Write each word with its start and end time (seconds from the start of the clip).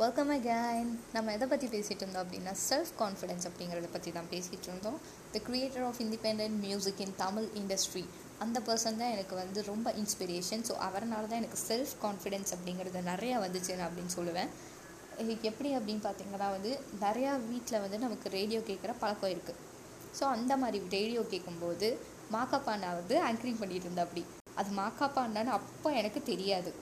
Welcome 0.00 0.30
again 0.34 0.90
நம்ம 1.14 1.32
எதை 1.36 1.46
பற்றி 1.48 1.66
பேசிகிட்டு 1.72 2.02
இருந்தோம் 2.02 2.22
அப்படின்னா 2.24 2.52
செல்ஃப் 2.68 2.92
கான்ஃபிடென்ஸ் 3.00 3.46
அப்படிங்கிறத 3.48 3.88
பற்றி 3.94 4.10
தான் 4.14 4.28
பேசிகிட்டு 4.30 4.68
இருந்தோம். 4.68 4.96
The 5.32 5.40
creator 5.48 5.84
of 5.88 5.98
independent 6.04 6.54
music 6.62 7.00
in 7.04 7.12
Tamil 7.22 7.48
industry 7.60 8.04
அந்த 8.44 8.58
பர்சன் 8.68 8.98
தான் 9.00 9.12
எனக்கு 9.16 9.34
வந்து 9.40 9.62
ரொம்ப 9.68 9.92
இன்ஸ்பிரேஷன் 10.02 10.64
ஸோ 10.68 10.74
அவரனால 10.86 11.28
தான் 11.32 11.40
எனக்கு 11.42 11.58
செல்ஃப் 11.68 11.92
கான்ஃபிடென்ஸ் 12.04 12.52
அப்படிங்கிறது 12.56 13.02
நிறையா 13.10 13.36
வந்துச்சு 13.44 13.76
நான் 13.80 13.86
அப்படின்னு 13.88 14.14
சொல்லுவேன். 14.18 14.50
எப்படி 15.50 15.72
அப்படின்னு 15.78 16.04
பார்த்தீங்கன்னா 16.06 16.48
வந்து 16.56 16.72
நிறையா 17.04 17.34
வீட்டில் 17.50 17.82
வந்து 17.84 17.98
நமக்கு 18.06 18.32
ரேடியோ 18.38 18.62
கேட்குற 18.70 18.94
பழக்கம் 19.02 19.34
இருக்குது 19.34 19.60
ஸோ 20.20 20.24
அந்த 20.36 20.56
மாதிரி 20.62 20.80
ரேடியோ 20.96 21.24
கேட்கும்போது 21.34 21.90
மாக்காப்பா 22.36 22.72
அண்ணா 22.76 22.92
வந்து 23.00 23.18
ஆங்கரிங் 23.28 23.60
பண்ணிட்டு 23.64 23.88
இருந்தேன் 23.88 24.06
அப்படி. 24.08 24.24
அது 24.60 24.70
மாக்காப்பா 24.82 25.22
அப்போ 25.58 25.90
எனக்கு 26.00 26.22
தெரியாது. 26.32 26.72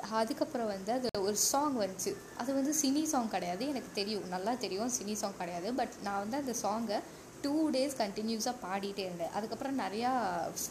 அதுக்கப்புறம் 0.00 0.66
வந்து 0.66 0.92
அது 0.92 1.08
ஒரு 1.22 1.36
சாங் 1.36 1.78
வந்துச்சு. 1.78 2.16
அது 2.36 2.54
வந்து 2.54 2.74
சினி 2.82 3.02
சாங் 3.02 3.28
கிடையாது. 3.28 3.68
எனக்கு 3.68 3.88
தெரியும். 3.94 4.28
நல்லா 4.28 4.54
தெரியும். 4.54 4.90
சினி 5.02 5.12
சாங் 5.12 5.36
கிடையாது. 5.36 5.74
பட் 5.74 5.92
நான் 6.02 6.28
வந்து 6.28 6.36
அந்த 6.36 6.54
சாங்கை 6.62 7.00
டூ 7.42 7.70
டேஸ் 7.70 8.00
கண்டினியூஸாக 8.00 8.54
பாடிட்டே 8.62 8.98
இருந்தேன். 8.98 9.30
அதுக்கப்புறம் 9.30 9.78
நிறையா 9.78 10.10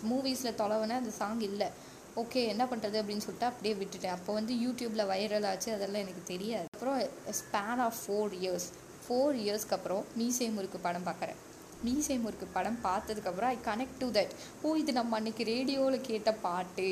மூவிஸில் 0.10 0.56
தொலைவுனா 0.58 0.90
அந்த 0.90 1.10
சாங் 1.10 1.40
இல்லை. 1.40 1.68
ஓகே 2.16 2.48
என்ன 2.48 2.66
பண்ணுறது 2.66 3.00
அப்படின்னு 3.00 3.26
சொல்லிட்டு 3.26 3.46
அப்படியே 3.46 3.74
விட்டுட்டேன். 3.74 4.06
அப்போ 4.06 4.34
வந்து 4.34 4.54
யூடியூப்பில் 4.54 5.08
வைரல் 5.08 5.46
ஆச்சு. 5.46 5.74
அதெல்லாம் 5.74 6.02
எனக்கு 6.02 6.24
தெரியாது. 6.26 6.66
அப்புறம் 6.74 7.02
span 7.42 7.82
of 7.82 7.94
four 8.08 8.34
years 8.42 8.70
four 9.08 9.36
இயர்ஸ்க்கு 9.36 9.72
அப்புறம் 9.72 10.06
மீசை 10.16 10.50
முறுக்கு 10.50 10.80
படம் 10.80 11.06
பார்க்குறேன். 11.06 11.36
மீசை 11.86 12.18
முறுக்கு 12.24 12.48
படம் 12.58 12.80
பார்த்ததுக்கப்புறம் 12.88 13.52
ஐ 13.56 13.58
கனெக்ட் 13.70 14.00
டு 14.02 14.08
தட் 14.18 14.34
ஓ 14.66 14.76
இது 14.82 14.92
நம்ம 15.00 15.18
அன்னைக்கு 15.20 15.44
ரேடியோவில் 15.54 16.06
கேட்ட 16.10 16.32
பாட்டு. 16.46 16.88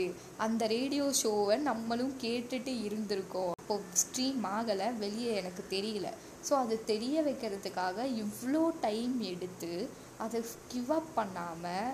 அந்த 0.46 0.62
ரேடியோ 0.76 1.06
ஷோவை 1.22 1.58
நம்மளும் 1.70 2.14
கேட்டுட்டு 2.26 2.74
இருந்திருக்கோம். 2.88 3.54
அப்போ 3.62 3.78
ஸ்ட்ரீம் 4.02 4.44
ஆகலை 4.58 4.88
வெளியே 5.04 5.32
எனக்கு 5.42 5.64
தெரியல. 5.76 6.08
ஸோ 6.48 6.54
அது 6.64 6.76
தெரிய 6.92 7.22
வைக்கிறதுக்காக 7.28 8.06
இவ்வளோ 8.24 8.64
டைம் 8.88 9.16
எடுத்து 9.32 9.74
அதை 10.26 10.40
கிவ் 10.74 10.92
அப் 11.00 11.12
பண்ணாமல் 11.20 11.92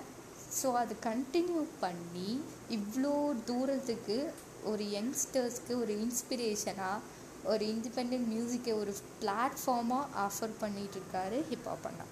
ஸோ 0.58 0.68
அது 0.82 0.94
கண்டினியூ 1.08 1.62
பண்ணி 1.84 2.30
இவ்வளோ 2.76 3.14
தூரத்துக்கு 3.50 4.18
ஒரு 4.70 4.84
யங்ஸ்டர்ஸ்க்கு 4.96 5.72
ஒரு 5.82 5.92
இன்ஸ்பிரேஷனாக 6.04 7.14
ஒரு 7.52 7.64
இண்டிபெண்ட் 7.72 8.14
மியூசிக்கை 8.30 8.72
ஒரு 8.82 8.92
பிளாட்ஃபார்மாக 9.20 10.06
ஆஃபர் 10.26 10.54
பண்ணிகிட்ருக்காரு 10.62 11.38
ஹிப்ஹாப் 11.50 11.86
அண்ணா. 11.90 12.06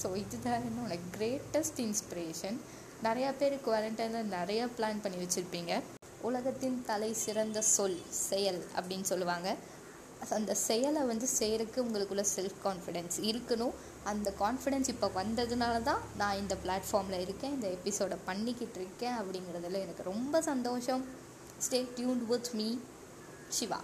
ஸோ 0.00 0.08
இதுதான் 0.24 0.62
என்னோட 0.68 0.94
கிரேட்டஸ்ட் 1.16 1.80
இன்ஸ்பிரேஷன் 1.86 2.58
நிறையா 3.06 3.30
பேர் 3.40 3.54
குவாரண்டைனில் 3.66 4.32
நிறையா 4.36 4.64
பிளான் 4.76 5.02
பண்ணி 5.04 5.18
வச்சுருப்பீங்க. 5.22 5.74
உலகத்தின் 6.28 6.78
தலை 6.88 7.10
சிறந்த 7.24 7.58
சொல் 7.74 8.00
செயல் 8.28 8.60
அப்படின்னு 8.78 9.06
சொல்லுவாங்க. 9.12 9.48
அந்த 10.38 10.54
செயலை 10.68 11.02
வந்து 11.10 11.26
செய்கிறதுக்கு 11.38 11.84
உங்களுக்குள்ள 11.84 12.24
செல்ஃப் 12.34 12.58
கான்ஃபிடென்ஸ் 12.64 13.16
இருக்கணும். 13.28 13.74
அந்த 14.10 14.28
கான்ஃபிடென்ஸ் 14.42 14.90
இப்போ 14.94 15.08
வந்ததுனால 15.20 15.76
தான் 15.88 16.02
நான் 16.20 16.40
இந்த 16.42 16.54
பிளாட்ஃபார்மில் 16.64 17.22
இருக்கேன் 17.26 17.54
இந்த 17.56 17.68
எபிசோடை 17.76 18.18
பண்ணிக்கிட்டு 18.28 18.78
இருக்கேன் 18.82 19.16
அப்படிங்கிறதுல 19.20 19.80
எனக்கு 19.86 20.04
ரொம்ப 20.12 20.42
சந்தோஷம். 20.50 21.04
Stay 21.66 21.80
tuned 21.96 22.26
with 22.32 22.52
me 22.60 22.68
Siva 23.58 23.80